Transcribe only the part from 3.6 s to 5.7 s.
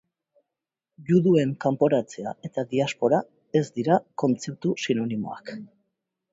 ez dira kontzeptu sinonimoak.